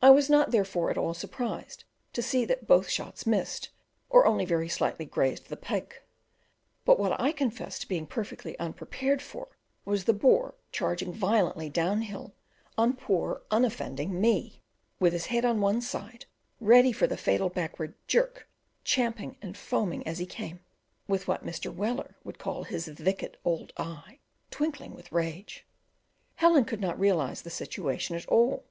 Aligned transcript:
I 0.00 0.10
was 0.10 0.30
not 0.30 0.52
therefore 0.52 0.92
at 0.92 0.96
all 0.96 1.12
surprised 1.12 1.82
to 2.12 2.22
see 2.22 2.44
that 2.44 2.68
both 2.68 2.88
shots 2.88 3.26
missed, 3.26 3.70
or 4.08 4.24
only 4.24 4.44
very 4.44 4.68
slightly 4.68 5.04
grazed 5.04 5.48
the 5.48 5.56
pig; 5.56 5.92
but 6.84 7.00
what 7.00 7.20
I 7.20 7.32
confess 7.32 7.76
to 7.80 7.88
being 7.88 8.06
perfectly 8.06 8.56
unprepared 8.60 9.20
for 9.20 9.48
was 9.84 10.04
the 10.04 10.12
boar 10.12 10.54
charging 10.70 11.12
violently 11.12 11.68
down 11.68 12.02
hill 12.02 12.32
on 12.78 12.92
poor 12.92 13.42
unoffending 13.50 14.20
me, 14.20 14.62
with 15.00 15.12
his 15.12 15.26
head 15.26 15.44
on 15.44 15.60
one 15.60 15.80
side 15.80 16.26
ready 16.60 16.92
for 16.92 17.08
the 17.08 17.16
fatal 17.16 17.48
backward 17.48 17.94
jerk, 18.06 18.48
champing 18.84 19.36
and 19.42 19.56
foaming 19.58 20.06
as 20.06 20.18
he 20.20 20.26
came, 20.26 20.60
with 21.08 21.26
what 21.26 21.44
Mr. 21.44 21.74
Weller 21.74 22.14
would 22.22 22.38
call 22.38 22.62
his 22.62 22.86
"vicked 22.86 23.34
old 23.44 23.72
eye" 23.76 24.20
twinkling 24.52 24.94
with 24.94 25.10
rage. 25.10 25.66
Helen 26.36 26.64
could 26.64 26.80
not 26.80 27.00
realize 27.00 27.42
the 27.42 27.50
situation 27.50 28.14
at 28.14 28.26
all. 28.28 28.64